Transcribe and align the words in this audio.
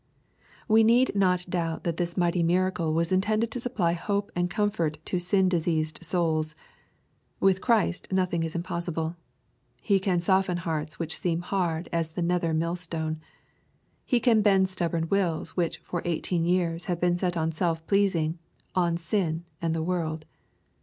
We 0.67 0.83
need 0.83 1.15
not 1.15 1.47
doubt 1.47 1.83
that 1.83 1.97
this 1.97 2.17
mighty 2.17 2.41
miracle 2.41 2.91
was 2.91 3.11
in 3.11 3.21
tended 3.21 3.51
to 3.51 3.59
supply 3.59 3.93
hope 3.93 4.31
and 4.35 4.49
comfort 4.49 4.97
to 5.05 5.19
sin 5.19 5.47
diseased 5.47 6.03
souls. 6.03 6.55
With 7.39 7.61
Christ 7.61 8.11
nothing 8.11 8.41
is 8.41 8.55
impossible. 8.55 9.15
He 9.79 9.99
can 9.99 10.19
soften 10.19 10.57
hearts 10.57 10.97
which 10.97 11.19
seem 11.19 11.41
hard 11.41 11.87
as 11.93 12.09
the 12.13 12.23
nether 12.23 12.51
mill 12.51 12.75
stone. 12.77 13.21
He 14.03 14.19
can 14.19 14.41
bend 14.41 14.69
stubborn 14.69 15.07
wills 15.07 15.51
which 15.51 15.77
"for 15.85 16.01
eighteen 16.03 16.45
years" 16.45 16.85
have 16.85 16.99
been 16.99 17.15
set 17.19 17.37
on 17.37 17.51
self 17.51 17.85
pleasing, 17.85 18.39
on 18.73 18.97
sin, 18.97 19.45
and 19.61 19.75
the 19.75 19.83
world. 19.83 20.25